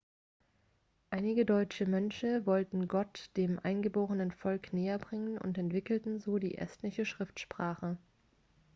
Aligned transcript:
einige 1.11 1.45
deutsche 1.45 1.85
mönche 1.85 2.47
wollten 2.47 2.87
gott 2.87 3.29
dem 3.37 3.59
eingeborenen 3.59 4.31
volk 4.31 4.73
näherbringen 4.73 5.37
und 5.37 5.59
entwickelten 5.59 6.17
so 6.17 6.39
die 6.39 6.57
estnische 6.57 7.05
schriftsprache 7.05 7.99